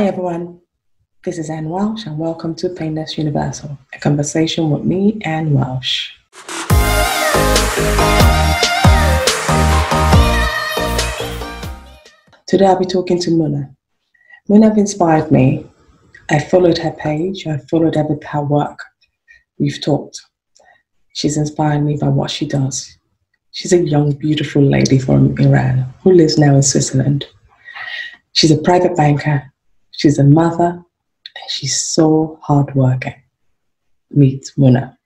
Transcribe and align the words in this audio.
Hi 0.00 0.06
everyone, 0.06 0.58
this 1.24 1.36
is 1.36 1.50
Anne 1.50 1.68
Welsh 1.68 2.06
and 2.06 2.16
welcome 2.16 2.54
to 2.54 2.70
Painless 2.70 3.18
Universal, 3.18 3.76
a 3.94 3.98
conversation 3.98 4.70
with 4.70 4.82
me, 4.82 5.20
Anne 5.26 5.52
Welsh. 5.52 6.12
Today 12.46 12.64
I'll 12.64 12.78
be 12.78 12.86
talking 12.86 13.20
to 13.20 13.30
Mona. 13.30 13.76
Mona 14.48 14.74
inspired 14.74 15.30
me. 15.30 15.66
I 16.30 16.38
followed 16.38 16.78
her 16.78 16.92
page, 16.92 17.46
I 17.46 17.58
followed 17.70 17.96
her 17.96 18.08
her 18.28 18.42
work. 18.42 18.78
We've 19.58 19.82
talked. 19.82 20.18
She's 21.12 21.36
inspired 21.36 21.84
me 21.84 21.98
by 21.98 22.08
what 22.08 22.30
she 22.30 22.46
does. 22.46 22.96
She's 23.50 23.74
a 23.74 23.84
young, 23.86 24.12
beautiful 24.12 24.62
lady 24.62 24.98
from 24.98 25.36
Iran 25.38 25.92
who 26.02 26.12
lives 26.12 26.38
now 26.38 26.56
in 26.56 26.62
Switzerland. 26.62 27.26
She's 28.32 28.50
a 28.50 28.56
private 28.62 28.96
banker, 28.96 29.49
she's 30.00 30.18
a 30.18 30.24
mother, 30.24 30.64
and 30.70 31.50
she's 31.50 31.78
so 31.78 32.38
hardworking. 32.40 33.22
Meet 34.10 34.50
Mona. 34.56 34.96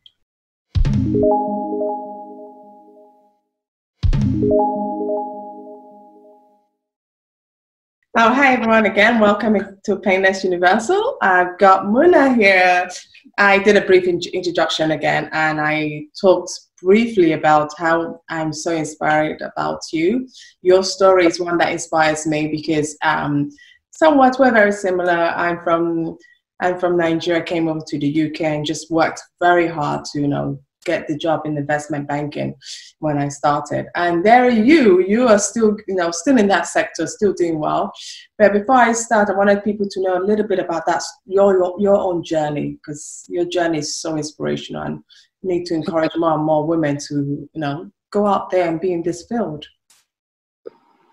Oh, 8.16 8.32
hi 8.32 8.52
everyone 8.52 8.86
again. 8.86 9.18
Welcome 9.18 9.56
to 9.84 9.96
Painless 9.96 10.44
Universal. 10.44 11.18
I've 11.20 11.58
got 11.58 11.86
Mona 11.86 12.32
here. 12.32 12.88
I 13.36 13.58
did 13.58 13.76
a 13.76 13.80
brief 13.80 14.04
in- 14.04 14.20
introduction 14.32 14.92
again 14.92 15.28
and 15.32 15.60
I 15.60 16.04
talked 16.20 16.52
briefly 16.80 17.32
about 17.32 17.72
how 17.76 18.20
I'm 18.28 18.52
so 18.52 18.70
inspired 18.70 19.42
about 19.42 19.80
you. 19.92 20.28
Your 20.62 20.84
story 20.84 21.26
is 21.26 21.40
one 21.40 21.58
that 21.58 21.72
inspires 21.72 22.24
me 22.24 22.46
because 22.46 22.96
um, 23.02 23.50
somewhat 23.96 24.36
we're 24.38 24.52
very 24.52 24.72
similar. 24.72 25.12
I'm 25.12 25.62
from 25.62 26.16
I'm 26.60 26.78
from 26.78 26.96
Nigeria, 26.96 27.42
came 27.42 27.68
over 27.68 27.80
to 27.86 27.98
the 27.98 28.26
UK 28.26 28.42
and 28.42 28.64
just 28.64 28.90
worked 28.90 29.20
very 29.40 29.66
hard 29.66 30.04
to, 30.06 30.20
you 30.20 30.28
know, 30.28 30.58
get 30.84 31.08
the 31.08 31.16
job 31.16 31.42
in 31.44 31.56
investment 31.56 32.06
banking 32.06 32.54
when 33.00 33.18
I 33.18 33.28
started. 33.28 33.86
And 33.96 34.24
there 34.24 34.48
you, 34.48 35.04
you 35.06 35.26
are 35.28 35.38
still, 35.38 35.76
you 35.88 35.96
know, 35.96 36.10
still 36.10 36.38
in 36.38 36.46
that 36.48 36.66
sector, 36.66 37.06
still 37.06 37.32
doing 37.32 37.58
well. 37.58 37.92
But 38.38 38.52
before 38.52 38.76
I 38.76 38.92
start, 38.92 39.30
I 39.30 39.34
wanted 39.34 39.64
people 39.64 39.86
to 39.90 40.02
know 40.02 40.18
a 40.18 40.24
little 40.24 40.46
bit 40.46 40.58
about 40.58 40.86
that, 40.86 41.02
your, 41.26 41.58
your, 41.58 41.74
your 41.80 41.96
own 41.96 42.22
journey, 42.22 42.78
because 42.82 43.24
your 43.28 43.46
journey 43.46 43.78
is 43.78 43.98
so 43.98 44.16
inspirational 44.16 44.82
and 44.82 45.02
need 45.42 45.64
to 45.66 45.74
encourage 45.74 46.12
more 46.16 46.34
and 46.34 46.44
more 46.44 46.66
women 46.66 46.98
to, 47.08 47.48
you 47.52 47.60
know, 47.60 47.90
go 48.10 48.26
out 48.26 48.50
there 48.50 48.68
and 48.68 48.80
be 48.80 48.92
in 48.92 49.02
this 49.02 49.26
field. 49.26 49.66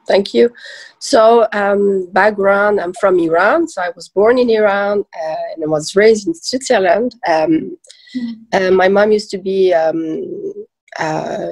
Thank 0.07 0.33
you. 0.33 0.51
So, 0.99 1.47
um, 1.53 2.09
background 2.11 2.79
I'm 2.79 2.93
from 2.93 3.19
Iran. 3.19 3.67
So, 3.67 3.81
I 3.81 3.91
was 3.95 4.09
born 4.09 4.37
in 4.37 4.49
Iran 4.49 5.03
uh, 5.15 5.35
and 5.53 5.63
I 5.63 5.67
was 5.67 5.95
raised 5.95 6.27
in 6.27 6.33
Switzerland. 6.33 7.15
Um, 7.27 7.77
mm-hmm. 8.15 8.75
my 8.75 8.87
mom 8.87 9.11
used 9.11 9.31
to 9.31 9.37
be 9.37 9.73
um, 9.73 10.23
uh, 10.99 11.47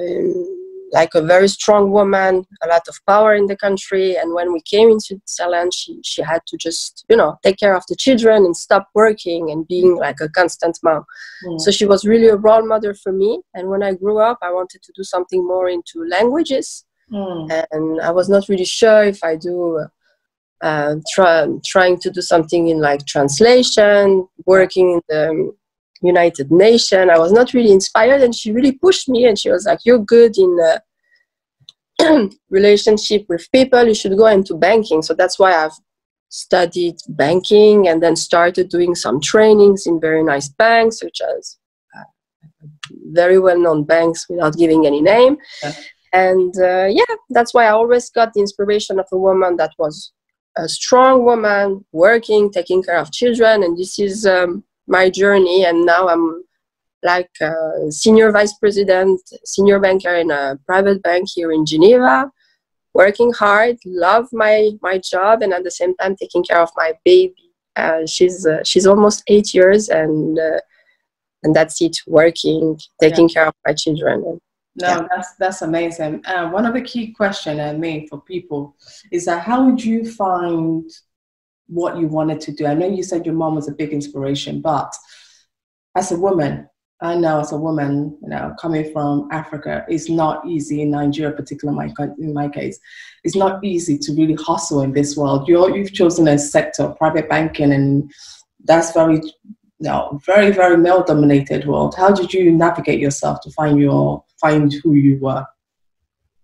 like 0.92 1.14
a 1.14 1.22
very 1.22 1.48
strong 1.48 1.92
woman, 1.92 2.44
a 2.62 2.66
lot 2.66 2.82
of 2.88 2.96
power 3.06 3.34
in 3.34 3.46
the 3.46 3.56
country. 3.56 4.16
And 4.16 4.34
when 4.34 4.52
we 4.52 4.60
came 4.62 4.90
into 4.90 5.20
Switzerland, 5.24 5.72
she, 5.74 6.00
she 6.04 6.22
had 6.22 6.40
to 6.48 6.56
just, 6.56 7.04
you 7.08 7.16
know, 7.16 7.36
take 7.42 7.58
care 7.58 7.76
of 7.76 7.84
the 7.88 7.96
children 7.96 8.44
and 8.44 8.56
stop 8.56 8.88
working 8.94 9.50
and 9.50 9.66
being 9.68 9.96
like 9.96 10.20
a 10.20 10.28
constant 10.28 10.78
mom. 10.82 11.04
Mm. 11.46 11.60
So 11.60 11.70
she 11.70 11.86
was 11.86 12.04
really 12.04 12.28
a 12.28 12.36
role 12.36 12.66
model 12.66 12.92
for 12.94 13.12
me. 13.12 13.40
And 13.54 13.68
when 13.68 13.82
I 13.82 13.94
grew 13.94 14.18
up, 14.18 14.38
I 14.42 14.52
wanted 14.52 14.82
to 14.82 14.92
do 14.96 15.04
something 15.04 15.46
more 15.46 15.68
into 15.68 16.04
languages. 16.08 16.84
Mm. 17.12 17.64
And 17.72 18.00
I 18.00 18.10
was 18.10 18.28
not 18.28 18.48
really 18.48 18.64
sure 18.64 19.04
if 19.04 19.22
I 19.24 19.36
do 19.36 19.86
uh, 20.62 20.96
try, 21.12 21.46
trying 21.64 21.98
to 22.00 22.10
do 22.10 22.20
something 22.20 22.68
in 22.68 22.80
like 22.80 23.06
translation, 23.06 24.28
working 24.46 24.92
in 24.92 25.00
the 25.08 25.52
United 26.02 26.50
Nations. 26.50 27.10
I 27.12 27.18
was 27.18 27.32
not 27.32 27.52
really 27.52 27.72
inspired, 27.72 28.22
and 28.22 28.34
she 28.34 28.52
really 28.52 28.72
pushed 28.72 29.08
me. 29.08 29.26
And 29.26 29.38
she 29.38 29.50
was 29.50 29.66
like, 29.66 29.80
"You're 29.84 29.98
good 29.98 30.36
in 30.38 30.58
uh, 32.00 32.28
relationship 32.50 33.26
with 33.28 33.50
people. 33.52 33.86
You 33.86 33.94
should 33.94 34.16
go 34.16 34.26
into 34.26 34.54
banking." 34.54 35.02
So 35.02 35.14
that's 35.14 35.38
why 35.38 35.52
I've 35.54 35.78
studied 36.28 36.96
banking 37.08 37.88
and 37.88 38.00
then 38.02 38.14
started 38.14 38.68
doing 38.68 38.94
some 38.94 39.20
trainings 39.20 39.86
in 39.86 40.00
very 40.00 40.22
nice 40.22 40.48
banks, 40.48 41.00
such 41.00 41.20
as 41.36 41.58
uh, 41.98 42.04
very 43.12 43.38
well-known 43.38 43.84
banks, 43.84 44.28
without 44.28 44.56
giving 44.56 44.86
any 44.86 45.02
name. 45.02 45.36
Yeah. 45.62 45.72
And 46.12 46.54
uh, 46.58 46.86
yeah, 46.90 47.14
that's 47.30 47.54
why 47.54 47.66
I 47.66 47.70
always 47.70 48.10
got 48.10 48.32
the 48.32 48.40
inspiration 48.40 48.98
of 48.98 49.06
a 49.12 49.18
woman 49.18 49.56
that 49.56 49.72
was 49.78 50.12
a 50.56 50.68
strong 50.68 51.24
woman, 51.24 51.84
working, 51.92 52.50
taking 52.50 52.82
care 52.82 52.98
of 52.98 53.12
children, 53.12 53.62
and 53.62 53.78
this 53.78 53.98
is. 53.98 54.26
Um, 54.26 54.64
my 54.90 55.08
journey 55.08 55.64
and 55.64 55.86
now 55.86 56.08
i'm 56.08 56.42
like 57.02 57.30
a 57.40 57.90
senior 57.90 58.30
vice 58.32 58.52
president 58.58 59.20
senior 59.44 59.78
banker 59.78 60.14
in 60.16 60.30
a 60.30 60.58
private 60.66 61.02
bank 61.02 61.28
here 61.32 61.52
in 61.52 61.64
geneva 61.64 62.30
working 62.92 63.32
hard 63.32 63.76
love 63.86 64.26
my 64.32 64.70
my 64.82 64.98
job 64.98 65.42
and 65.42 65.52
at 65.54 65.64
the 65.64 65.70
same 65.70 65.94
time 65.96 66.14
taking 66.16 66.42
care 66.42 66.60
of 66.60 66.70
my 66.76 66.92
baby 67.04 67.52
uh, 67.76 68.04
she's 68.04 68.44
uh, 68.44 68.62
she's 68.64 68.86
almost 68.86 69.22
eight 69.28 69.54
years 69.54 69.88
and 69.88 70.38
uh, 70.38 70.60
and 71.44 71.54
that's 71.54 71.80
it 71.80 71.96
working 72.06 72.76
taking 73.00 73.28
yeah. 73.28 73.34
care 73.34 73.46
of 73.46 73.54
my 73.64 73.72
children 73.72 74.40
no 74.76 74.88
yeah. 74.88 75.06
that's 75.10 75.34
that's 75.36 75.62
amazing 75.62 76.24
uh, 76.26 76.48
one 76.48 76.64
of 76.64 76.74
the 76.74 76.82
key 76.82 77.12
questions 77.12 77.58
i 77.58 77.72
made 77.72 78.08
for 78.08 78.20
people 78.20 78.76
is 79.10 79.24
that 79.24 79.42
how 79.42 79.64
would 79.64 79.82
you 79.82 80.08
find 80.12 80.90
what 81.70 81.96
you 81.96 82.08
wanted 82.08 82.40
to 82.42 82.52
do? 82.52 82.66
I 82.66 82.74
know 82.74 82.88
you 82.88 83.02
said 83.02 83.24
your 83.24 83.34
mom 83.34 83.54
was 83.54 83.68
a 83.68 83.72
big 83.72 83.90
inspiration, 83.92 84.60
but 84.60 84.92
as 85.96 86.12
a 86.12 86.18
woman, 86.18 86.68
I 87.00 87.14
know 87.14 87.40
as 87.40 87.52
a 87.52 87.56
woman, 87.56 88.18
you 88.22 88.28
know, 88.28 88.54
coming 88.60 88.92
from 88.92 89.28
Africa, 89.30 89.86
it's 89.88 90.10
not 90.10 90.46
easy 90.46 90.82
in 90.82 90.90
Nigeria, 90.90 91.34
particularly 91.34 91.88
in 91.88 91.94
my, 91.96 92.06
in 92.18 92.34
my 92.34 92.48
case. 92.48 92.78
It's 93.24 93.36
not 93.36 93.64
easy 93.64 93.96
to 93.98 94.12
really 94.12 94.34
hustle 94.34 94.82
in 94.82 94.92
this 94.92 95.16
world. 95.16 95.48
You're, 95.48 95.74
you've 95.74 95.94
chosen 95.94 96.28
a 96.28 96.38
sector, 96.38 96.88
private 96.98 97.28
banking, 97.28 97.72
and 97.72 98.12
that's 98.64 98.92
very, 98.92 99.22
you 99.80 99.88
know, 99.88 100.20
very, 100.24 100.50
very 100.50 100.76
male-dominated 100.76 101.66
world. 101.66 101.94
How 101.96 102.10
did 102.12 102.34
you 102.34 102.52
navigate 102.52 103.00
yourself 103.00 103.40
to 103.42 103.50
find 103.50 103.80
your 103.80 104.22
find 104.40 104.72
who 104.72 104.94
you 104.94 105.18
were? 105.18 105.44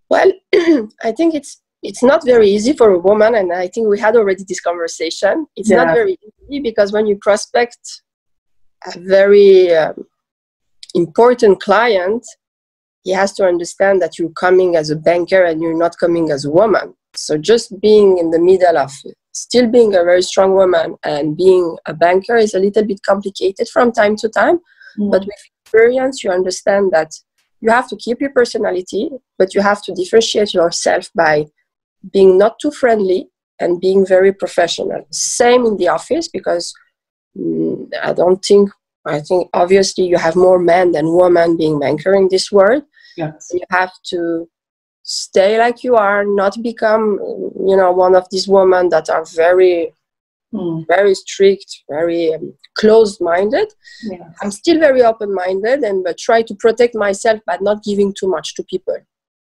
Well, 0.09 0.33
I 1.03 1.13
think 1.13 1.35
it's 1.35 1.61
it's 1.83 2.03
not 2.03 2.25
very 2.25 2.49
easy 2.49 2.73
for 2.73 2.91
a 2.91 2.99
woman 2.99 3.35
and 3.35 3.53
i 3.53 3.69
think 3.69 3.87
we 3.87 3.99
had 3.99 4.17
already 4.17 4.43
this 4.49 4.61
conversation 4.61 5.47
it's 5.57 5.71
yeah. 5.71 5.77
not 5.77 5.95
very 5.95 6.17
easy 6.49 6.61
because 6.61 6.91
when 6.91 7.07
you 7.07 7.17
prospect 7.17 8.03
a 8.87 8.99
very 8.99 9.75
um, 9.75 9.95
important 10.95 11.61
client 11.61 12.27
he 13.05 13.13
has 13.13 13.33
to 13.35 13.45
understand 13.45 14.01
that 14.03 14.19
you're 14.19 14.31
coming 14.31 14.75
as 14.75 14.91
a 14.91 14.97
banker 14.97 15.45
and 15.45 15.61
you're 15.61 15.77
not 15.77 15.97
coming 15.99 16.31
as 16.31 16.45
a 16.45 16.51
woman 16.51 16.95
so 17.15 17.37
just 17.37 17.79
being 17.81 18.19
in 18.19 18.31
the 18.31 18.41
middle 18.41 18.79
of 18.79 18.91
still 19.37 19.69
being 19.71 19.95
a 19.95 20.05
very 20.05 20.23
strong 20.23 20.55
woman 20.55 20.97
and 21.05 21.37
being 21.37 21.77
a 21.87 21.95
banker 21.95 22.37
is 22.37 22.55
a 22.55 22.59
little 22.59 22.85
bit 22.85 23.01
complicated 23.05 23.69
from 23.69 23.93
time 23.93 24.17
to 24.17 24.29
time 24.29 24.59
mm. 24.99 25.11
but 25.11 25.21
with 25.21 25.43
experience 25.63 26.23
you 26.25 26.31
understand 26.31 26.91
that 26.93 27.11
you 27.61 27.71
have 27.71 27.89
to 27.89 27.97
keep 27.97 28.21
your 28.21 28.31
personality 28.31 29.11
but 29.39 29.55
you 29.55 29.61
have 29.61 29.83
to 29.83 29.93
differentiate 29.93 30.55
yourself 30.55 31.11
by 31.15 31.45
being 32.13 32.39
not 32.39 32.59
too 32.61 32.71
friendly 32.71 33.29
and 33.59 33.81
being 33.81 34.07
very 34.07 34.33
professional. 34.33 35.07
Same 35.11 35.65
in 35.67 35.77
the 35.77 35.89
office 35.89 36.29
because 36.29 36.75
mm, 37.37 37.89
I 38.03 38.13
don't 38.13 38.45
think 38.45 38.71
I 39.07 39.21
think 39.21 39.49
obviously 39.55 40.05
you 40.05 40.19
have 40.19 40.35
more 40.35 40.59
men 40.59 40.91
than 40.93 41.15
women 41.15 41.57
being 41.57 41.79
banker 41.79 42.13
in 42.15 42.29
this 42.29 42.51
world. 42.51 42.83
Yes. 43.17 43.51
You 43.53 43.63
have 43.71 43.93
to 44.11 44.49
stay 45.05 45.59
like 45.59 45.85
you 45.85 45.95
are, 45.95 46.25
not 46.25 46.61
become 46.61 47.21
you 47.67 47.77
know 47.77 47.91
one 47.93 48.15
of 48.15 48.27
these 48.31 48.47
women 48.49 48.89
that 48.91 49.11
are 49.11 49.25
very 49.35 49.93
mm. 50.55 50.87
very 50.89 51.15
strict, 51.15 51.83
very 51.89 52.33
um, 52.35 52.55
closed-minded. 52.79 53.69
Yes. 54.05 54.21
I'm 54.43 54.51
still 54.51 54.79
very 54.79 55.03
open-minded 55.03 55.83
and 55.83 56.05
but 56.05 56.19
try 56.19 56.43
to 56.43 56.55
protect 56.55 56.95
myself 56.95 57.41
by 57.47 57.59
not 57.61 57.83
giving 57.83 58.15
too 58.19 58.29
much 58.29 58.55
to 58.55 58.63
people 58.65 58.99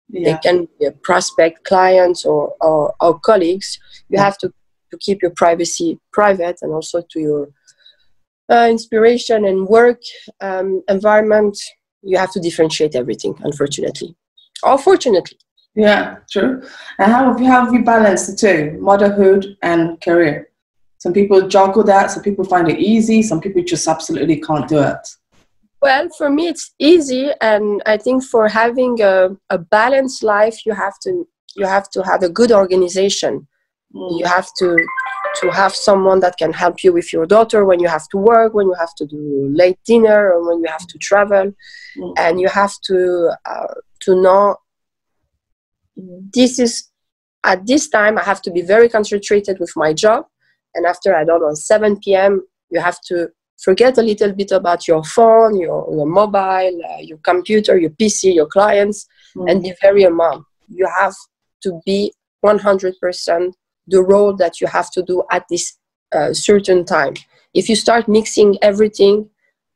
yeah. 0.08 0.32
they 0.32 0.38
can 0.40 0.68
be 0.78 0.86
a 0.86 0.92
prospect 0.92 1.64
clients 1.64 2.24
or, 2.24 2.54
or, 2.60 2.94
or 3.00 3.18
colleagues 3.20 3.78
you 4.08 4.18
have 4.18 4.38
to, 4.38 4.52
to 4.90 4.98
keep 4.98 5.22
your 5.22 5.30
privacy 5.30 5.98
private 6.12 6.58
and 6.62 6.72
also 6.72 7.02
to 7.10 7.20
your 7.20 7.48
uh, 8.50 8.68
inspiration 8.70 9.44
and 9.44 9.66
work 9.66 10.00
um, 10.40 10.82
environment 10.88 11.58
you 12.02 12.18
have 12.18 12.30
to 12.32 12.40
differentiate 12.40 12.94
everything 12.94 13.34
unfortunately 13.44 14.14
or 14.62 14.78
fortunately 14.78 15.38
yeah 15.74 16.16
true 16.30 16.62
and 16.98 17.12
how 17.12 17.30
have 17.30 17.40
you, 17.40 17.46
how 17.46 17.64
have 17.64 17.74
you 17.74 17.84
balanced 17.84 18.30
the 18.30 18.36
two 18.36 18.78
motherhood 18.80 19.56
and 19.62 20.00
career 20.00 20.48
some 20.98 21.12
people 21.12 21.48
juggle 21.48 21.82
that 21.82 22.10
some 22.10 22.22
people 22.22 22.44
find 22.44 22.68
it 22.68 22.78
easy 22.78 23.22
some 23.22 23.40
people 23.40 23.62
just 23.62 23.86
absolutely 23.88 24.40
can't 24.40 24.68
do 24.68 24.78
it 24.78 25.16
well, 25.84 26.08
for 26.16 26.30
me, 26.30 26.48
it's 26.48 26.72
easy, 26.78 27.28
and 27.42 27.82
I 27.84 27.98
think 27.98 28.24
for 28.24 28.48
having 28.48 29.02
a, 29.02 29.36
a 29.50 29.58
balanced 29.58 30.22
life, 30.22 30.64
you 30.64 30.72
have 30.72 30.98
to 31.00 31.28
you 31.56 31.66
have 31.66 31.90
to 31.90 32.02
have 32.02 32.22
a 32.22 32.30
good 32.30 32.50
organization. 32.50 33.46
Mm. 33.94 34.18
You 34.18 34.24
have 34.24 34.48
to 34.60 34.78
to 35.40 35.50
have 35.50 35.74
someone 35.74 36.20
that 36.20 36.38
can 36.38 36.54
help 36.54 36.82
you 36.84 36.94
with 36.94 37.12
your 37.12 37.26
daughter 37.26 37.66
when 37.66 37.80
you 37.80 37.88
have 37.88 38.08
to 38.12 38.16
work, 38.16 38.54
when 38.54 38.66
you 38.68 38.76
have 38.78 38.94
to 38.96 39.04
do 39.04 39.50
late 39.52 39.78
dinner, 39.84 40.32
or 40.32 40.48
when 40.48 40.60
you 40.62 40.70
have 40.70 40.86
to 40.86 40.96
travel, 40.96 41.52
mm. 41.98 42.14
and 42.16 42.40
you 42.40 42.48
have 42.48 42.74
to 42.88 43.30
uh, 43.44 43.74
to 44.04 44.22
know 44.22 44.56
this 45.96 46.58
is 46.58 46.90
at 47.44 47.66
this 47.66 47.88
time 47.88 48.18
I 48.18 48.22
have 48.22 48.42
to 48.42 48.50
be 48.50 48.62
very 48.62 48.88
concentrated 48.88 49.58
with 49.58 49.72
my 49.76 49.92
job, 49.92 50.26
and 50.74 50.86
after 50.86 51.14
I 51.14 51.24
don't 51.24 51.40
know 51.40 51.54
7 51.54 51.98
p.m. 52.00 52.42
you 52.70 52.80
have 52.80 53.00
to 53.08 53.28
forget 53.62 53.98
a 53.98 54.02
little 54.02 54.32
bit 54.32 54.52
about 54.52 54.88
your 54.88 55.02
phone, 55.04 55.58
your, 55.58 55.86
your 55.94 56.06
mobile, 56.06 56.80
uh, 56.90 57.00
your 57.00 57.18
computer, 57.18 57.78
your 57.78 57.90
PC, 57.90 58.34
your 58.34 58.46
clients, 58.46 59.06
mm. 59.36 59.50
and 59.50 59.62
be 59.62 59.72
very 59.80 60.04
a 60.04 60.10
mom. 60.10 60.44
You 60.68 60.88
have 60.98 61.14
to 61.62 61.80
be 61.86 62.12
100% 62.44 63.52
the 63.86 64.02
role 64.02 64.34
that 64.36 64.60
you 64.60 64.66
have 64.66 64.90
to 64.92 65.02
do 65.02 65.22
at 65.30 65.44
this 65.48 65.76
uh, 66.12 66.32
certain 66.32 66.84
time. 66.84 67.14
If 67.54 67.68
you 67.68 67.76
start 67.76 68.08
mixing 68.08 68.58
everything, 68.62 69.30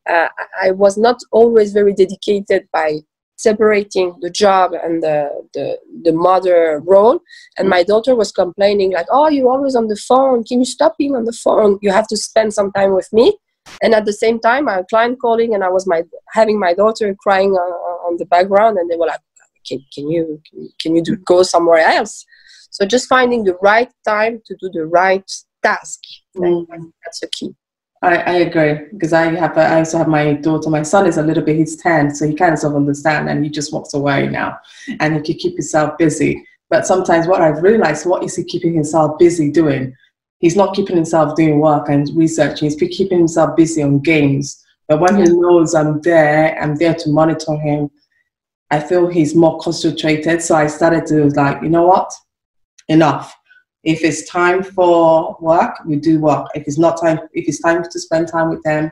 uh, 0.08 0.28
I 0.60 0.70
was 0.72 0.96
not 0.96 1.18
always 1.30 1.72
very 1.72 1.94
dedicated 1.94 2.68
by 2.72 3.00
separating 3.38 4.14
the 4.20 4.28
job 4.28 4.72
and 4.72 5.02
the, 5.02 5.30
the, 5.54 5.78
the 6.02 6.12
mother 6.12 6.82
role. 6.84 7.20
And 7.56 7.68
my 7.68 7.84
daughter 7.84 8.14
was 8.14 8.32
complaining 8.32 8.92
like, 8.92 9.06
oh, 9.10 9.28
you're 9.28 9.48
always 9.48 9.76
on 9.76 9.86
the 9.86 9.96
phone. 9.96 10.42
Can 10.42 10.58
you 10.58 10.66
stop 10.66 10.98
being 10.98 11.14
on 11.14 11.24
the 11.24 11.32
phone? 11.32 11.78
You 11.80 11.92
have 11.92 12.08
to 12.08 12.16
spend 12.16 12.52
some 12.52 12.72
time 12.72 12.94
with 12.94 13.08
me. 13.12 13.38
And 13.80 13.94
at 13.94 14.04
the 14.06 14.12
same 14.12 14.40
time, 14.40 14.68
I 14.68 14.74
had 14.74 14.84
a 14.84 14.86
client 14.86 15.20
calling 15.20 15.54
and 15.54 15.62
I 15.62 15.68
was 15.68 15.86
my, 15.86 16.02
having 16.32 16.58
my 16.58 16.74
daughter 16.74 17.14
crying 17.22 17.52
on, 17.52 17.72
on 18.06 18.16
the 18.18 18.26
background 18.26 18.76
and 18.76 18.90
they 18.90 18.96
were 18.96 19.06
like, 19.06 19.20
can, 19.66 19.78
can 19.94 20.10
you, 20.10 20.42
can, 20.50 20.68
can 20.80 20.96
you 20.96 21.02
do, 21.02 21.16
go 21.16 21.42
somewhere 21.42 21.86
else? 21.86 22.26
So 22.70 22.86
just 22.86 23.08
finding 23.08 23.44
the 23.44 23.56
right 23.62 23.90
time 24.04 24.42
to 24.46 24.56
do 24.60 24.68
the 24.72 24.86
right 24.86 25.30
task. 25.62 26.00
Mm-hmm. 26.36 26.86
That's 27.04 27.20
the 27.20 27.28
key. 27.28 27.54
I, 28.02 28.16
I 28.16 28.32
agree 28.34 28.86
because 28.92 29.12
I 29.12 29.34
have 29.34 29.58
I 29.58 29.78
also 29.78 29.98
have 29.98 30.08
my 30.08 30.34
daughter. 30.34 30.70
My 30.70 30.82
son 30.82 31.06
is 31.06 31.18
a 31.18 31.22
little 31.22 31.42
bit 31.42 31.56
he's 31.56 31.76
ten, 31.76 32.14
so 32.14 32.26
he 32.26 32.34
kind 32.34 32.52
of 32.52 32.58
sort 32.58 32.72
of 32.72 32.76
understand, 32.76 33.28
and 33.28 33.44
he 33.44 33.50
just 33.50 33.72
walks 33.72 33.94
away 33.94 34.28
now, 34.28 34.58
and 35.00 35.16
he 35.16 35.20
can 35.20 35.34
keep 35.34 35.54
himself 35.54 35.98
busy. 35.98 36.46
But 36.70 36.86
sometimes 36.86 37.26
what 37.26 37.40
I've 37.40 37.62
realized, 37.62 38.06
what 38.06 38.22
is 38.22 38.36
he 38.36 38.44
keeping 38.44 38.74
himself 38.74 39.18
busy 39.18 39.50
doing? 39.50 39.94
He's 40.38 40.54
not 40.54 40.74
keeping 40.76 40.96
himself 40.96 41.34
doing 41.34 41.58
work 41.58 41.88
and 41.88 42.08
researching. 42.14 42.70
He's 42.70 42.78
keeping 42.78 43.18
himself 43.18 43.56
busy 43.56 43.82
on 43.82 43.98
games. 44.00 44.64
But 44.86 45.00
when 45.00 45.16
he 45.16 45.24
knows 45.24 45.74
I'm 45.74 46.00
there, 46.02 46.56
I'm 46.62 46.76
there 46.76 46.94
to 46.94 47.10
monitor 47.10 47.56
him. 47.56 47.90
I 48.70 48.80
feel 48.80 49.08
he's 49.08 49.34
more 49.34 49.58
concentrated. 49.58 50.42
So 50.42 50.54
I 50.54 50.66
started 50.68 51.06
to 51.06 51.30
like, 51.30 51.62
you 51.62 51.70
know 51.70 51.86
what? 51.86 52.12
enough. 52.88 53.37
If 53.84 54.02
it's 54.02 54.28
time 54.28 54.62
for 54.62 55.36
work, 55.40 55.74
we 55.86 55.96
do 55.96 56.20
work. 56.20 56.48
If 56.54 56.64
it's 56.66 56.78
not 56.78 57.00
time, 57.00 57.20
if 57.32 57.48
it's 57.48 57.60
time 57.60 57.82
to 57.82 58.00
spend 58.00 58.28
time 58.28 58.50
with 58.50 58.62
them, 58.62 58.90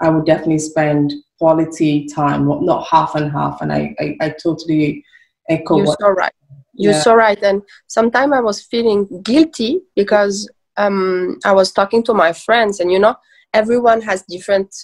I 0.00 0.08
would 0.10 0.26
definitely 0.26 0.58
spend 0.58 1.12
quality 1.38 2.06
time, 2.06 2.46
not 2.46 2.86
half 2.86 3.14
and 3.14 3.30
half. 3.30 3.60
And 3.60 3.72
I, 3.72 3.94
I, 3.98 4.16
I 4.20 4.34
totally 4.42 5.04
echo. 5.48 5.78
You're 5.78 5.86
what, 5.86 6.00
so 6.00 6.10
right. 6.10 6.32
You're 6.74 6.92
yeah. 6.92 7.00
so 7.00 7.14
right. 7.14 7.42
And 7.42 7.62
sometimes 7.88 8.32
I 8.32 8.40
was 8.40 8.62
feeling 8.62 9.22
guilty 9.22 9.80
because 9.96 10.48
um, 10.76 11.38
I 11.44 11.52
was 11.52 11.72
talking 11.72 12.04
to 12.04 12.14
my 12.14 12.32
friends, 12.32 12.78
and 12.78 12.92
you 12.92 13.00
know, 13.00 13.16
everyone 13.52 14.00
has 14.02 14.22
different 14.28 14.74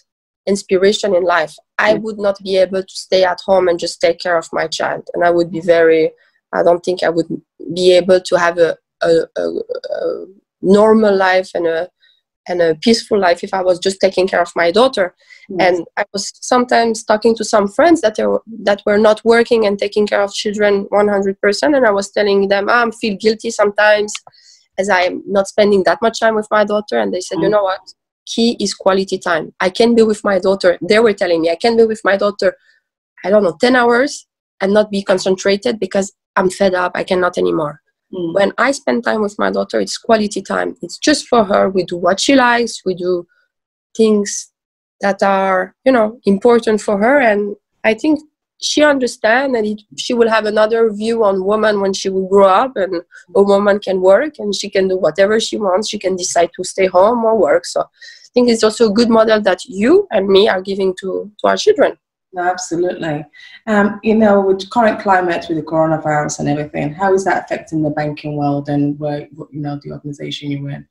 inspiration 0.46 1.14
in 1.14 1.22
life. 1.22 1.54
I 1.78 1.94
would 1.94 2.18
not 2.18 2.38
be 2.42 2.56
able 2.56 2.82
to 2.82 2.94
stay 2.94 3.24
at 3.24 3.40
home 3.46 3.68
and 3.68 3.78
just 3.78 4.00
take 4.00 4.18
care 4.18 4.36
of 4.36 4.48
my 4.52 4.66
child, 4.66 5.08
and 5.14 5.24
I 5.24 5.30
would 5.30 5.52
be 5.52 5.60
very 5.60 6.10
I 6.54 6.62
don't 6.62 6.84
think 6.84 7.02
I 7.02 7.10
would 7.10 7.26
be 7.74 7.92
able 7.92 8.20
to 8.20 8.36
have 8.36 8.58
a, 8.58 8.76
a, 9.04 9.40
a, 9.40 9.48
a 9.48 10.26
normal 10.62 11.14
life 11.16 11.50
and 11.54 11.66
a 11.66 11.88
and 12.46 12.60
a 12.60 12.74
peaceful 12.74 13.18
life 13.18 13.42
if 13.42 13.54
I 13.54 13.62
was 13.62 13.78
just 13.78 14.00
taking 14.00 14.28
care 14.28 14.42
of 14.42 14.52
my 14.54 14.70
daughter. 14.70 15.14
Yes. 15.48 15.78
And 15.78 15.86
I 15.96 16.04
was 16.12 16.32
sometimes 16.40 17.02
talking 17.04 17.34
to 17.36 17.44
some 17.44 17.68
friends 17.68 18.00
that 18.02 18.18
are, 18.18 18.42
that 18.64 18.82
were 18.84 18.98
not 18.98 19.24
working 19.24 19.66
and 19.66 19.78
taking 19.78 20.06
care 20.06 20.20
of 20.20 20.32
children 20.32 20.86
100%, 20.92 21.76
and 21.76 21.86
I 21.86 21.90
was 21.90 22.10
telling 22.10 22.48
them, 22.48 22.68
oh, 22.68 22.88
I 22.88 22.90
feel 22.90 23.16
guilty 23.16 23.50
sometimes 23.50 24.12
as 24.78 24.88
I'm 24.88 25.22
not 25.26 25.48
spending 25.48 25.84
that 25.84 26.02
much 26.02 26.20
time 26.20 26.34
with 26.34 26.48
my 26.50 26.64
daughter. 26.64 26.98
And 26.98 27.14
they 27.14 27.20
said, 27.20 27.38
mm. 27.38 27.44
you 27.44 27.48
know 27.48 27.62
what? 27.62 27.80
Key 28.26 28.56
is 28.60 28.74
quality 28.74 29.18
time. 29.18 29.54
I 29.60 29.70
can 29.70 29.94
be 29.94 30.02
with 30.02 30.24
my 30.24 30.38
daughter. 30.38 30.78
They 30.82 30.98
were 30.98 31.12
telling 31.12 31.42
me 31.42 31.50
I 31.50 31.56
can 31.56 31.76
be 31.76 31.84
with 31.84 32.00
my 32.04 32.16
daughter. 32.16 32.56
I 33.24 33.30
don't 33.30 33.42
know, 33.42 33.56
10 33.60 33.76
hours 33.76 34.26
and 34.60 34.72
not 34.72 34.90
be 34.90 35.02
concentrated 35.02 35.78
because 35.78 36.12
I'm 36.36 36.50
fed 36.50 36.74
up, 36.74 36.92
I 36.94 37.04
cannot 37.04 37.38
anymore. 37.38 37.80
Mm. 38.14 38.34
When 38.34 38.52
I 38.58 38.70
spend 38.70 39.04
time 39.04 39.22
with 39.22 39.38
my 39.38 39.50
daughter, 39.50 39.80
it's 39.80 39.98
quality 39.98 40.40
time. 40.40 40.76
It's 40.82 40.98
just 40.98 41.26
for 41.26 41.44
her. 41.44 41.68
We 41.68 41.84
do 41.84 41.96
what 41.96 42.20
she 42.20 42.34
likes, 42.34 42.84
we 42.84 42.94
do 42.94 43.26
things 43.96 44.50
that 45.00 45.22
are, 45.22 45.74
you 45.84 45.92
know, 45.92 46.20
important 46.24 46.80
for 46.80 46.98
her. 46.98 47.20
And 47.20 47.56
I 47.82 47.94
think 47.94 48.20
she 48.60 48.82
understands 48.82 49.56
and 49.56 49.66
it, 49.66 49.82
she 49.96 50.14
will 50.14 50.28
have 50.28 50.46
another 50.46 50.90
view 50.92 51.24
on 51.24 51.44
woman 51.44 51.80
when 51.80 51.92
she 51.92 52.08
will 52.08 52.28
grow 52.28 52.48
up 52.48 52.76
and 52.76 53.02
a 53.34 53.42
woman 53.42 53.78
can 53.78 54.00
work 54.00 54.38
and 54.38 54.54
she 54.54 54.70
can 54.70 54.88
do 54.88 54.96
whatever 54.96 55.38
she 55.40 55.56
wants. 55.56 55.90
She 55.90 55.98
can 55.98 56.16
decide 56.16 56.50
to 56.56 56.64
stay 56.64 56.86
home 56.86 57.24
or 57.24 57.38
work. 57.38 57.66
So 57.66 57.80
I 57.82 58.30
think 58.32 58.48
it's 58.48 58.64
also 58.64 58.88
a 58.88 58.92
good 58.92 59.10
model 59.10 59.40
that 59.42 59.64
you 59.66 60.06
and 60.10 60.28
me 60.28 60.48
are 60.48 60.62
giving 60.62 60.94
to, 61.00 61.30
to 61.40 61.46
our 61.48 61.56
children. 61.56 61.98
No, 62.34 62.42
absolutely. 62.42 63.24
Um, 63.68 64.00
you 64.02 64.16
know, 64.16 64.40
with 64.40 64.68
current 64.70 65.00
climate 65.00 65.46
with 65.48 65.56
the 65.56 65.62
coronavirus 65.62 66.40
and 66.40 66.48
everything, 66.48 66.92
how 66.92 67.14
is 67.14 67.24
that 67.24 67.44
affecting 67.44 67.82
the 67.82 67.90
banking 67.90 68.36
world 68.36 68.68
and 68.68 68.98
where 68.98 69.28
you 69.52 69.60
know 69.60 69.78
the 69.82 69.92
organization 69.92 70.50
you're 70.50 70.70
in? 70.70 70.86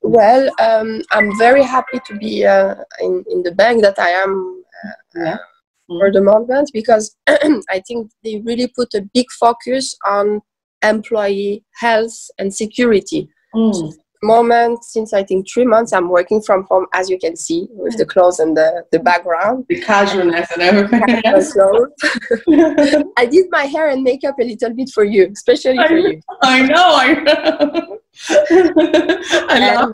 Well, 0.00 0.50
um, 0.58 1.02
I'm 1.12 1.36
very 1.36 1.62
happy 1.62 2.00
to 2.06 2.16
be 2.16 2.46
uh, 2.46 2.76
in 3.00 3.24
in 3.28 3.42
the 3.42 3.52
bank 3.52 3.82
that 3.82 3.98
I 3.98 4.08
am 4.08 4.62
uh, 4.84 5.20
yeah. 5.20 5.34
mm-hmm. 5.34 5.98
for 5.98 6.10
the 6.10 6.22
moment 6.22 6.70
because 6.72 7.14
I 7.26 7.82
think 7.86 8.10
they 8.24 8.40
really 8.40 8.68
put 8.68 8.94
a 8.94 9.06
big 9.12 9.30
focus 9.38 9.94
on 10.06 10.40
employee 10.82 11.62
health 11.74 12.16
and 12.38 12.54
security. 12.54 13.28
Mm 13.54 13.92
moment 14.22 14.84
since 14.84 15.12
i 15.12 15.22
think 15.22 15.46
three 15.48 15.64
months 15.64 15.92
i'm 15.92 16.08
working 16.08 16.40
from 16.40 16.64
home 16.64 16.86
as 16.94 17.08
you 17.10 17.18
can 17.18 17.36
see 17.36 17.68
with 17.70 17.96
the 17.98 18.06
clothes 18.06 18.40
and 18.40 18.56
the, 18.56 18.82
the 18.92 18.98
background. 18.98 19.66
The 19.68 19.82
casualness 19.82 20.50
and 20.52 20.62
everything. 20.62 21.02
I 23.16 23.26
did 23.26 23.46
my 23.50 23.64
hair 23.64 23.88
and 23.88 24.02
makeup 24.02 24.36
a 24.40 24.44
little 24.44 24.72
bit 24.74 24.90
for 24.90 25.04
you 25.04 25.30
especially 25.32 25.78
I, 25.78 25.88
for 25.88 25.96
you. 25.96 26.20
I 26.42 26.62
know 26.62 26.94
i 26.94 27.14
know. 27.14 27.98
I 29.48 29.74
love 29.74 29.92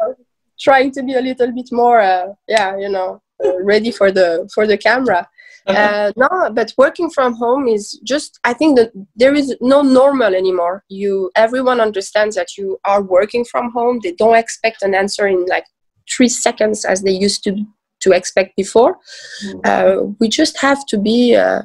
uh, 0.00 0.12
trying 0.58 0.90
to 0.92 1.02
be 1.02 1.14
a 1.14 1.20
little 1.20 1.52
bit 1.52 1.70
more 1.72 2.00
uh, 2.00 2.32
yeah 2.48 2.74
you 2.76 2.88
know 2.88 3.20
ready 3.62 3.90
for 3.90 4.10
the 4.10 4.48
for 4.54 4.66
the 4.66 4.78
camera 4.78 5.28
uh, 5.66 6.12
no 6.16 6.28
but 6.52 6.72
working 6.76 7.08
from 7.08 7.34
home 7.34 7.68
is 7.68 8.00
just 8.04 8.40
i 8.44 8.52
think 8.52 8.76
that 8.76 8.90
there 9.16 9.34
is 9.34 9.56
no 9.60 9.82
normal 9.82 10.34
anymore. 10.34 10.84
You 10.88 11.30
everyone 11.36 11.80
understands 11.80 12.36
that 12.36 12.56
you 12.56 12.78
are 12.84 13.02
working 13.02 13.44
from 13.44 13.70
home. 13.70 14.00
They 14.02 14.12
don't 14.12 14.36
expect 14.36 14.82
an 14.82 14.94
answer 14.94 15.26
in 15.26 15.46
like 15.46 15.64
three 16.10 16.28
seconds 16.28 16.84
as 16.84 17.02
they 17.02 17.12
used 17.12 17.44
to 17.44 17.64
to 18.00 18.12
expect 18.12 18.56
before. 18.56 18.96
Mm-hmm. 19.44 19.60
uh, 19.64 19.96
we 20.18 20.28
just 20.28 20.60
have 20.60 20.84
to 20.86 20.98
be 20.98 21.36
uh, 21.36 21.62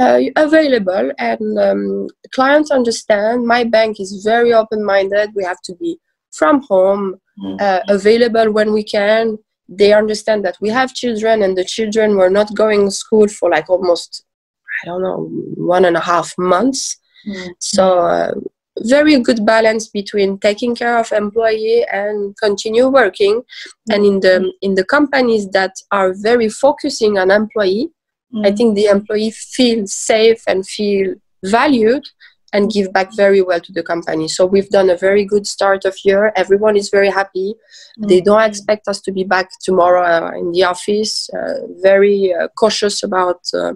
uh, 0.00 0.20
available 0.36 1.12
and 1.18 1.58
um, 1.58 2.08
clients 2.34 2.70
understand. 2.70 3.46
My 3.46 3.62
bank 3.64 4.00
is 4.00 4.22
very 4.24 4.52
open-minded. 4.52 5.30
We 5.36 5.44
have 5.44 5.62
to 5.62 5.76
be 5.76 6.00
from 6.32 6.62
home 6.62 7.20
mm-hmm. 7.40 7.90
available 7.90 8.50
when 8.52 8.72
we 8.72 8.82
can 8.82 9.38
they 9.68 9.92
understand 9.92 10.44
that 10.44 10.56
we 10.60 10.68
have 10.68 10.94
children 10.94 11.42
and 11.42 11.56
the 11.56 11.64
children 11.64 12.16
were 12.16 12.30
not 12.30 12.54
going 12.54 12.86
to 12.86 12.90
school 12.90 13.28
for 13.28 13.50
like 13.50 13.68
almost 13.68 14.24
i 14.82 14.86
don't 14.86 15.02
know 15.02 15.28
one 15.56 15.84
and 15.84 15.96
a 15.96 16.00
half 16.00 16.34
months 16.38 16.96
mm-hmm. 17.26 17.48
so 17.58 17.98
uh, 17.98 18.32
very 18.80 19.18
good 19.18 19.44
balance 19.44 19.88
between 19.88 20.38
taking 20.38 20.74
care 20.74 20.98
of 20.98 21.10
employee 21.12 21.84
and 21.92 22.36
continue 22.38 22.88
working 22.88 23.40
mm-hmm. 23.40 23.92
and 23.92 24.04
in 24.04 24.20
the 24.20 24.52
in 24.62 24.74
the 24.74 24.84
companies 24.84 25.48
that 25.50 25.72
are 25.90 26.14
very 26.14 26.48
focusing 26.48 27.18
on 27.18 27.30
employee 27.30 27.90
mm-hmm. 28.34 28.46
i 28.46 28.50
think 28.50 28.74
the 28.74 28.86
employee 28.86 29.30
feel 29.30 29.86
safe 29.86 30.42
and 30.46 30.66
feel 30.66 31.14
valued 31.44 32.04
and 32.52 32.70
give 32.70 32.92
back 32.92 33.14
very 33.14 33.42
well 33.42 33.60
to 33.60 33.72
the 33.72 33.82
company. 33.82 34.28
So 34.28 34.46
we've 34.46 34.70
done 34.70 34.90
a 34.90 34.96
very 34.96 35.24
good 35.24 35.46
start 35.46 35.84
of 35.84 35.96
year. 36.04 36.32
Everyone 36.34 36.76
is 36.76 36.88
very 36.88 37.10
happy. 37.10 37.54
Mm-hmm. 37.54 38.08
They 38.08 38.20
don't 38.20 38.42
expect 38.42 38.88
us 38.88 39.00
to 39.02 39.12
be 39.12 39.24
back 39.24 39.50
tomorrow 39.60 40.02
uh, 40.02 40.30
in 40.32 40.52
the 40.52 40.64
office. 40.64 41.28
Uh, 41.30 41.66
very 41.82 42.32
uh, 42.32 42.48
cautious 42.56 43.02
about 43.02 43.40
uh, 43.52 43.74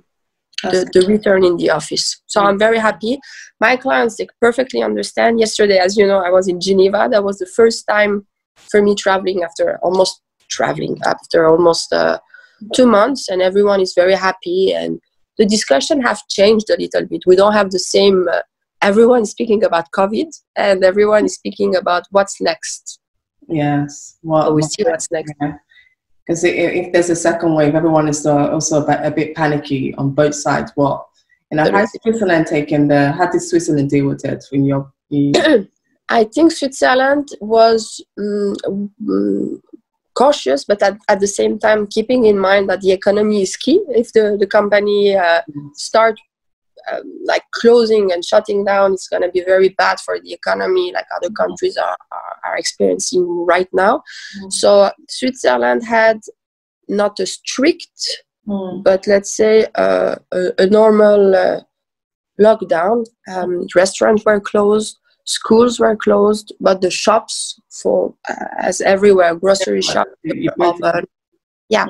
the, 0.63 0.89
the, 0.93 1.05
return 1.07 1.45
in 1.45 1.57
the 1.57 1.71
office. 1.71 2.23
So 2.27 2.41
mm-hmm. 2.41 2.49
I'm 2.51 2.59
very 2.59 2.79
happy. 2.79 3.19
My 3.61 3.77
clients 3.77 4.17
they 4.17 4.27
perfectly 4.41 4.83
understand. 4.83 5.39
Yesterday, 5.39 5.79
as 5.79 5.97
you 5.97 6.07
know, 6.07 6.21
I 6.25 6.31
was 6.31 6.49
in 6.49 6.61
Geneva. 6.61 7.09
That 7.11 7.25
was 7.25 7.39
the 7.39 7.47
first 7.47 7.87
time 7.87 8.27
for 8.57 8.81
me 8.81 8.95
traveling 8.95 9.43
after 9.43 9.79
almost 9.83 10.23
traveling 10.49 10.99
after 11.05 11.47
almost 11.47 11.93
uh, 11.93 12.19
two 12.75 12.87
months, 12.87 13.29
and 13.29 13.43
everyone 13.43 13.81
is 13.81 13.93
very 13.95 14.15
happy 14.15 14.73
and 14.73 15.01
the 15.39 15.47
discussion 15.47 16.01
have 16.03 16.21
changed 16.29 16.69
a 16.71 16.77
little 16.77 17.07
bit. 17.07 17.23
We 17.27 17.37
don't 17.37 17.55
have 17.55 17.71
the 17.71 17.79
same 17.79 18.29
uh, 18.29 18.41
everyone 18.83 19.23
is 19.23 19.31
speaking 19.31 19.65
about 19.65 19.91
COVID 19.93 20.29
and 20.57 20.85
everyone 20.85 21.25
is 21.27 21.35
speaking 21.35 21.77
about 21.77 22.05
what's 22.11 22.41
next. 22.41 23.01
Yes. 23.49 24.19
Well, 24.23 24.47
so 24.47 24.55
we 24.55 24.63
see 24.63 24.83
what's 24.85 25.11
next. 25.11 25.33
Because 26.27 26.45
if, 26.45 26.55
if, 26.55 26.93
there's 26.93 27.11
a 27.11 27.17
second 27.17 27.55
wave, 27.55 27.75
everyone 27.75 28.09
is 28.09 28.25
also 28.27 28.85
a 28.85 29.11
bit, 29.11 29.35
panicky 29.35 29.95
on 29.95 30.11
both 30.11 30.35
sides. 30.35 30.73
What 30.75 31.07
you 31.51 31.57
know, 31.57 31.65
how 31.65 31.81
did 31.81 32.03
Switzerland 32.03 32.47
taken 32.47 32.89
the? 32.89 33.13
How 33.13 33.31
did 33.31 33.43
Switzerland 33.43 33.91
deal 33.91 34.07
with 34.07 34.25
it 34.25 34.45
when 34.51 34.65
you're? 34.65 34.91
You... 35.09 35.33
I 36.09 36.25
think 36.25 36.53
Switzerland 36.53 37.29
was 37.41 38.05
um, 38.19 39.61
cautious, 40.15 40.65
but 40.65 40.83
at, 40.83 40.97
at 41.09 41.21
the 41.21 41.27
same 41.27 41.59
time 41.59 41.87
keeping 41.87 42.27
in 42.27 42.39
mind 42.39 42.69
that 42.69 42.81
the 42.81 42.93
economy 42.93 43.43
is 43.43 43.57
key. 43.57 43.83
If 43.89 44.13
the 44.13 44.37
the 44.39 44.47
company 44.47 45.17
uh, 45.17 45.43
mm. 45.43 45.75
start 45.75 46.21
um, 46.91 47.21
like 47.25 47.43
closing 47.53 48.13
and 48.13 48.25
shutting 48.25 48.65
down, 48.65 48.95
it's 48.95 49.09
going 49.09 49.23
to 49.23 49.31
be 49.31 49.43
very 49.45 49.71
bad 49.71 50.01
for 50.01 50.19
the 50.21 50.33
economy, 50.33 50.93
like 50.93 51.07
other 51.17 51.29
mm-hmm. 51.29 51.43
countries 51.43 51.77
are, 51.77 51.97
are, 52.13 52.37
are 52.45 52.57
experiencing 52.57 53.27
right 53.47 53.69
now. 53.73 53.99
Mm-hmm. 53.99 54.51
So 54.51 54.91
Switzerland 55.09 55.85
had 55.85 56.21
not 56.89 57.19
a 57.21 57.27
strict, 57.27 58.25
mm. 58.47 58.83
but 58.83 59.07
let's 59.07 59.35
say 59.35 59.67
uh, 59.75 60.17
a, 60.33 60.53
a, 60.59 60.67
normal 60.67 61.35
uh, 61.35 61.61
lockdown. 62.41 63.07
Um, 63.33 63.67
restaurants 63.75 64.25
were 64.25 64.41
closed, 64.41 64.99
schools 65.25 65.79
were 65.81 65.97
closed, 65.97 66.53
but 66.61 66.81
the 66.81 66.91
shops, 66.91 67.61
for 67.71 68.15
uh, 68.29 68.47
as 68.59 68.81
everywhere, 68.81 69.35
grocery 69.35 69.83
shops, 69.83 70.11
yeah, 71.69 71.87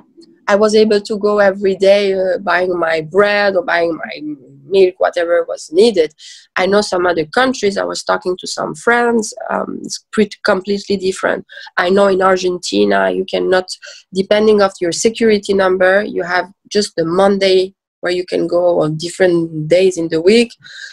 I 0.49 0.57
was 0.57 0.75
able 0.75 1.01
to 1.01 1.19
go 1.19 1.39
every 1.39 1.77
day 1.77 2.15
uh, 2.15 2.39
buying 2.39 2.79
my 2.79 3.01
bread 3.01 3.57
or 3.57 3.65
buying 3.65 3.97
my 3.97 4.37
milk, 4.73 4.95
whatever 4.99 5.45
was 5.49 5.71
needed. 5.73 6.13
I 6.57 6.67
know 6.67 6.81
some 6.81 7.07
other 7.07 7.27
countries. 7.27 7.79
I 7.79 7.85
was 7.85 8.03
talking 8.03 8.37
to 8.39 8.47
some 8.47 8.75
friends. 8.75 9.33
Um, 9.51 9.81
it's 9.83 10.05
pretty 10.13 10.37
completely 10.45 10.97
different. 10.97 11.47
I 11.77 11.91
know 11.91 12.09
in 12.09 12.23
Argentina 12.23 13.11
you 13.11 13.25
cannot, 13.25 13.69
depending 14.13 14.61
of 14.63 14.73
your 14.81 14.93
security 14.93 15.55
number, 15.55 16.03
you 16.03 16.23
have 16.23 16.51
just 16.71 16.97
the 16.97 17.05
Monday 17.05 17.75
where 18.01 18.13
you 18.13 18.27
can 18.27 18.49
go 18.49 18.81
on 18.81 18.97
different 18.97 19.69
days 19.69 19.97
in 19.97 20.09
the 20.09 20.21
week. 20.21 20.51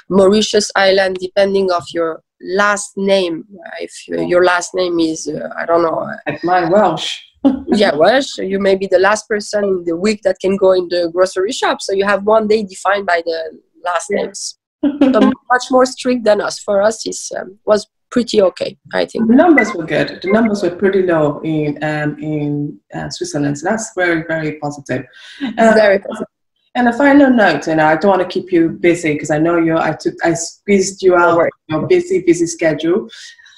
Mauritius 0.09 0.71
Island, 0.75 1.17
depending 1.19 1.71
of 1.71 1.83
your 1.91 2.21
last 2.41 2.95
name, 2.95 3.45
if 3.79 4.07
your 4.07 4.45
last 4.45 4.75
name 4.75 4.99
is 4.99 5.27
uh, 5.27 5.49
I 5.57 5.65
don't 5.65 5.81
know, 5.81 6.07
like 6.27 6.43
mine 6.43 6.69
Welsh 6.69 7.19
yeah, 7.67 7.95
well, 7.95 8.21
so 8.21 8.41
you 8.41 8.59
may 8.59 8.75
be 8.75 8.87
the 8.87 8.99
last 8.99 9.27
person 9.27 9.63
in 9.63 9.83
the 9.85 9.95
week 9.95 10.21
that 10.23 10.39
can 10.39 10.57
go 10.57 10.73
in 10.73 10.89
the 10.89 11.09
grocery 11.13 11.51
shop. 11.51 11.81
So 11.81 11.93
you 11.93 12.05
have 12.05 12.23
one 12.23 12.47
day 12.47 12.63
defined 12.63 13.05
by 13.05 13.21
the 13.25 13.59
last 13.83 14.07
yeah. 14.09 14.23
names. 14.23 14.57
much 14.83 15.65
more 15.71 15.85
strict 15.85 16.23
than 16.23 16.41
us. 16.41 16.59
For 16.59 16.81
us, 16.81 17.05
it 17.05 17.17
um, 17.37 17.59
was 17.65 17.87
pretty 18.11 18.41
okay, 18.41 18.77
I 18.93 19.05
think. 19.05 19.27
The 19.27 19.35
numbers 19.35 19.73
were 19.73 19.85
good. 19.85 20.19
The 20.21 20.31
numbers 20.31 20.63
were 20.63 20.75
pretty 20.75 21.03
low 21.03 21.41
in 21.43 21.83
um, 21.83 22.17
in 22.19 22.79
uh, 22.93 23.09
Switzerland. 23.09 23.57
So 23.59 23.69
that's 23.69 23.91
very, 23.95 24.23
very 24.27 24.53
positive. 24.59 25.05
Uh, 25.41 25.73
very 25.75 25.99
positive. 25.99 26.27
And 26.75 26.87
a 26.87 26.93
final 26.93 27.29
note, 27.29 27.67
and 27.67 27.81
I 27.81 27.95
don't 27.97 28.17
want 28.17 28.21
to 28.21 28.27
keep 28.27 28.51
you 28.51 28.69
busy 28.69 29.13
because 29.13 29.31
I 29.31 29.39
know 29.39 29.57
you. 29.57 29.77
I 29.77 29.93
took 29.93 30.13
I 30.23 30.33
squeezed 30.33 31.01
you 31.01 31.15
out 31.15 31.49
your 31.67 31.87
busy, 31.87 32.21
busy 32.21 32.45
schedule. 32.45 33.09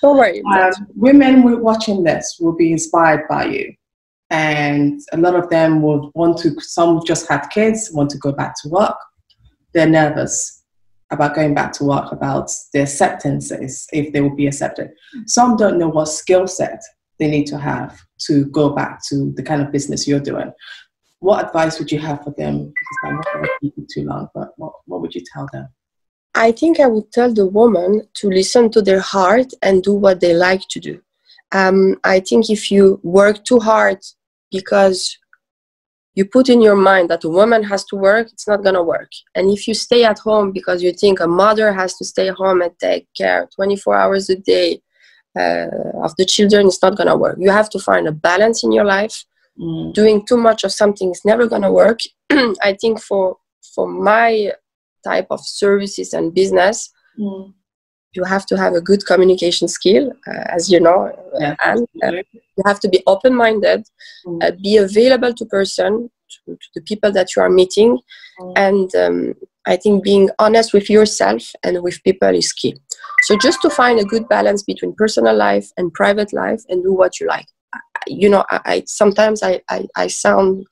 Don't 0.02 0.18
worry. 0.18 0.42
Um, 0.52 0.72
women 0.96 1.62
watching 1.62 2.04
this 2.04 2.38
will 2.40 2.56
be 2.56 2.72
inspired 2.72 3.28
by 3.30 3.46
you. 3.46 3.74
And 4.32 5.02
a 5.12 5.18
lot 5.18 5.36
of 5.36 5.50
them 5.50 5.82
will 5.82 6.10
want 6.16 6.38
to, 6.40 6.60
some 6.62 7.02
just 7.06 7.28
had 7.30 7.48
kids, 7.48 7.92
want 7.92 8.10
to 8.12 8.18
go 8.18 8.32
back 8.32 8.56
to 8.64 8.70
work. 8.70 8.96
They're 9.74 9.90
nervous 9.90 10.64
about 11.12 11.36
going 11.36 11.54
back 11.54 11.74
to 11.74 11.84
work, 11.84 12.12
about 12.12 12.50
the 12.74 12.82
acceptances, 12.82 13.88
if 13.92 14.14
they 14.14 14.22
will 14.22 14.36
be 14.36 14.48
accepted. 14.48 14.92
Some 15.28 15.58
don't 15.58 15.78
know 15.78 15.90
what 15.90 16.08
skill 16.08 16.48
set 16.48 16.82
they 17.20 17.30
need 17.30 17.46
to 17.48 17.58
have 17.58 18.02
to 18.28 18.46
go 18.46 18.70
back 18.70 19.04
to 19.08 19.32
the 19.34 19.44
kind 19.44 19.62
of 19.62 19.72
business 19.72 20.08
you're 20.08 20.20
doing. 20.20 20.52
What 21.20 21.46
advice 21.46 21.78
would 21.78 21.92
you 21.92 22.00
have 22.00 22.24
for 22.24 22.32
them? 22.32 22.68
Because 22.68 22.98
I'm 23.04 23.16
not 23.16 23.34
going 23.34 23.46
to 23.46 23.52
keep 23.62 23.78
it 23.78 23.90
too 23.94 24.04
long, 24.06 24.30
but 24.34 24.54
what, 24.58 24.74
what 24.86 25.02
would 25.02 25.14
you 25.14 25.22
tell 25.34 25.48
them? 25.54 25.68
I 26.34 26.52
think 26.52 26.80
I 26.80 26.88
would 26.88 27.12
tell 27.12 27.34
the 27.34 27.46
woman 27.46 28.08
to 28.16 28.30
listen 28.30 28.72
to 28.72 28.82
their 28.82 29.02
heart 29.02 29.54
and 29.62 29.84
do 29.84 29.94
what 29.94 30.22
they 30.22 30.34
like 30.34 30.62
to 30.70 30.80
do. 30.80 31.02
Um, 31.52 32.00
I 32.04 32.22
think 32.22 32.50
if 32.50 32.72
you 32.72 33.00
work 33.04 33.44
too 33.44 33.60
hard 33.60 34.00
because 34.50 35.18
you 36.14 36.26
put 36.26 36.50
in 36.50 36.62
your 36.62 36.76
mind 36.76 37.10
that 37.10 37.24
a 37.24 37.30
woman 37.30 37.64
has 37.64 37.86
to 37.86 37.96
work, 37.96 38.28
it's 38.32 38.48
not 38.48 38.64
going 38.64 38.76
to 38.76 38.84
work. 38.84 39.12
And 39.36 39.50
if 39.50 39.68
you 39.68 39.74
stay 39.74 40.04
at 40.04 40.20
home 40.20 40.52
because 40.52 40.84
you 40.84 40.92
think 40.92 41.20
a 41.20 41.28
mother 41.28 41.72
has 41.72 41.96
to 41.98 42.06
stay 42.06 42.28
home 42.30 42.62
and 42.62 42.72
take 42.80 43.08
care 43.16 43.48
24 43.56 43.96
hours 43.96 44.30
a 44.30 44.36
day 44.36 44.82
uh, 45.40 45.68
of 46.04 46.16
the 46.18 46.26
children, 46.26 46.68
it's 46.68 46.82
not 46.82 46.98
going 46.98 47.08
to 47.08 47.16
work. 47.16 47.38
You 47.40 47.50
have 47.52 47.70
to 47.70 47.80
find 47.80 48.08
a 48.08 48.12
balance 48.12 48.64
in 48.64 48.72
your 48.72 48.86
life. 48.86 49.24
Mm. 49.60 49.94
Doing 49.94 50.26
too 50.26 50.38
much 50.38 50.64
of 50.64 50.72
something 50.72 51.12
is 51.12 51.22
never 51.24 51.48
going 51.48 51.62
to 51.62 51.72
work. 51.72 52.00
I 52.30 52.76
think 52.80 53.02
for 53.02 53.38
for 53.76 53.88
my 53.88 54.52
type 55.04 55.28
of 55.30 55.40
services 55.42 56.14
and 56.14 56.34
business, 56.34 56.90
mm. 57.20 57.54
You 58.14 58.24
have 58.24 58.46
to 58.48 58.58
have 58.58 58.74
a 58.74 58.82
good 58.82 59.06
communication 59.06 59.68
skill, 59.68 60.12
uh, 60.28 60.44
as 60.50 60.70
you 60.70 60.80
know, 60.80 61.12
yeah, 61.40 61.56
and 61.64 61.88
uh, 62.04 62.12
you 62.12 62.64
have 62.66 62.80
to 62.82 62.90
be 62.90 63.02
open-minded, 63.08 63.88
mm. 64.26 64.44
uh, 64.44 64.52
be 64.62 64.78
available 64.78 65.34
to 65.34 65.46
person, 65.46 66.10
to, 66.30 66.54
to, 66.56 66.68
the 66.76 66.82
people 66.82 67.12
that 67.12 67.36
you 67.36 67.42
are 67.42 67.50
meeting, 67.50 67.98
mm. 68.40 68.54
and 68.56 68.94
um, 68.96 69.34
I 69.66 69.78
think 69.78 70.04
being 70.04 70.30
honest 70.40 70.74
with 70.74 70.90
yourself 70.90 71.44
and 71.64 71.82
with 71.82 72.04
people 72.04 72.30
is 72.30 72.52
key. 72.52 72.76
So 73.24 73.38
just 73.38 73.62
to 73.62 73.70
find 73.70 74.00
a 74.00 74.06
good 74.06 74.28
balance 74.28 74.64
between 74.64 74.94
personal 74.96 75.36
life 75.36 75.70
and 75.78 75.94
private 75.94 76.34
life, 76.34 76.62
and 76.70 76.84
do 76.84 76.94
what 76.94 77.20
you 77.20 77.28
like. 77.28 77.48
You 78.08 78.30
know, 78.30 78.44
I, 78.50 78.60
I 78.66 78.84
sometimes 78.88 79.44
I, 79.44 79.62
I, 79.70 79.88
I 79.96 80.08
sound 80.08 80.66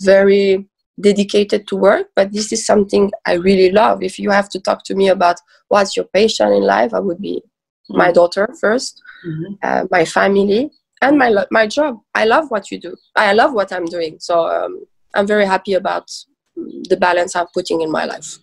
very 0.00 0.66
dedicated 1.00 1.66
to 1.68 1.76
work, 1.76 2.08
but 2.14 2.32
this 2.32 2.52
is 2.52 2.64
something 2.64 3.10
I 3.26 3.34
really 3.34 3.70
love. 3.70 4.02
If 4.02 4.18
you 4.18 4.30
have 4.30 4.48
to 4.50 4.60
talk 4.60 4.84
to 4.84 4.94
me 4.94 5.08
about 5.08 5.36
what's 5.68 5.96
your 5.96 6.06
passion 6.06 6.52
in 6.52 6.62
life, 6.62 6.94
I 6.94 7.00
would 7.00 7.20
be 7.20 7.42
mm-hmm. 7.90 7.98
my 7.98 8.12
daughter 8.12 8.48
1st 8.62 8.94
mm-hmm. 9.26 9.54
uh, 9.62 9.84
my 9.90 10.04
family, 10.04 10.70
and 11.02 11.18
my 11.18 11.28
lo- 11.28 11.46
my 11.50 11.66
job. 11.66 11.98
I 12.14 12.24
love 12.24 12.50
what 12.50 12.70
you 12.70 12.78
do. 12.80 12.96
I 13.16 13.32
love 13.32 13.52
what 13.52 13.72
I'm 13.72 13.84
doing. 13.84 14.16
So 14.20 14.46
um, 14.46 14.84
I'm 15.14 15.26
very 15.26 15.46
happy 15.46 15.74
about 15.74 16.10
the 16.56 16.96
balance 16.96 17.36
I'm 17.36 17.46
putting 17.52 17.80
in 17.82 17.90
my 17.90 18.04
life. 18.04 18.38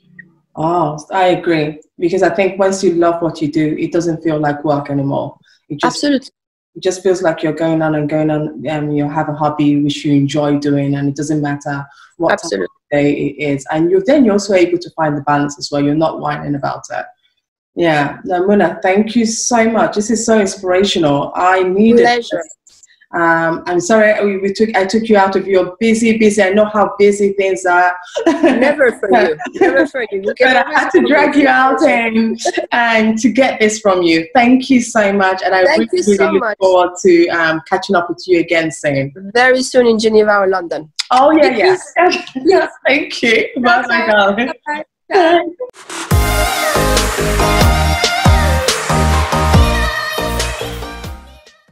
Oh, 0.55 0.97
I 1.11 1.27
agree 1.27 1.79
because 1.97 2.23
I 2.23 2.29
think 2.29 2.59
once 2.59 2.83
you 2.83 2.93
love 2.93 3.21
what 3.21 3.41
you 3.41 3.49
do, 3.51 3.75
it 3.79 3.91
doesn't 3.91 4.21
feel 4.21 4.39
like 4.39 4.63
work 4.65 4.89
anymore. 4.89 5.37
It 5.69 5.79
just, 5.79 5.95
Absolutely. 5.95 6.29
It 6.75 6.83
just 6.83 7.03
feels 7.03 7.21
like 7.21 7.43
you're 7.43 7.53
going 7.53 7.81
on 7.81 7.95
and 7.95 8.09
going 8.09 8.29
on, 8.29 8.63
and 8.65 8.69
um, 8.69 8.91
you 8.91 9.07
have 9.09 9.29
a 9.29 9.33
hobby 9.33 9.81
which 9.83 10.05
you 10.05 10.13
enjoy 10.13 10.57
doing, 10.57 10.95
and 10.95 11.09
it 11.09 11.15
doesn't 11.15 11.41
matter 11.41 11.85
what 12.17 12.33
Absolutely. 12.33 12.67
day 12.91 13.13
it 13.13 13.53
is. 13.53 13.65
And 13.71 13.91
you're 13.91 14.03
then 14.05 14.23
you're 14.23 14.33
also 14.33 14.53
able 14.53 14.77
to 14.77 14.89
find 14.91 15.17
the 15.17 15.21
balance 15.21 15.59
as 15.59 15.69
well. 15.71 15.83
You're 15.83 15.95
not 15.95 16.19
whining 16.19 16.55
about 16.55 16.83
it. 16.91 17.05
Yeah, 17.75 18.19
no, 18.25 18.45
Mona, 18.45 18.79
thank 18.83 19.15
you 19.15 19.25
so 19.25 19.69
much. 19.69 19.95
This 19.95 20.11
is 20.11 20.25
so 20.25 20.39
inspirational. 20.39 21.31
I 21.35 21.63
need 21.63 21.97
Pleasure. 21.97 22.43
Um, 23.13 23.63
I'm 23.65 23.81
sorry 23.81 24.13
we, 24.25 24.37
we, 24.37 24.53
took 24.53 24.73
I 24.75 24.85
took 24.85 25.09
you 25.09 25.17
out 25.17 25.35
of 25.35 25.45
your 25.45 25.75
busy, 25.81 26.17
busy. 26.17 26.41
I 26.41 26.51
know 26.51 26.65
how 26.65 26.95
busy 26.97 27.33
things 27.33 27.65
are. 27.65 27.93
Never 28.25 28.97
for 28.99 29.11
you. 29.11 29.37
Never 29.59 29.85
for 29.85 30.03
you. 30.03 30.21
you 30.23 30.33
but 30.39 30.55
I 30.55 30.71
had 30.71 30.89
to 30.91 31.05
drag 31.05 31.35
you 31.35 31.47
out 31.47 31.83
and 31.83 32.39
and 32.71 33.17
to 33.17 33.29
get 33.29 33.59
this 33.59 33.79
from 33.79 34.01
you. 34.01 34.27
Thank 34.33 34.69
you 34.69 34.81
so 34.81 35.11
much, 35.11 35.41
and 35.43 35.53
I 35.53 35.65
Thank 35.65 35.91
really, 35.91 36.05
really 36.05 36.17
so 36.17 36.31
look 36.31 36.41
much. 36.41 36.57
forward 36.57 36.91
to 37.01 37.27
um, 37.29 37.61
catching 37.67 37.97
up 37.97 38.07
with 38.07 38.23
you 38.27 38.39
again 38.39 38.71
soon. 38.71 39.13
Very 39.33 39.61
soon 39.61 39.87
in 39.87 39.99
Geneva 39.99 40.37
or 40.37 40.47
London. 40.47 40.91
Oh 41.11 41.31
yeah, 41.31 41.49
yes, 41.49 41.93
yes. 42.35 42.71
Thank 42.87 43.21
you. 43.21 43.49
Bye, 43.57 43.85
bye, 43.87 44.07
darling. 44.07 44.53
Bye. 45.09 45.43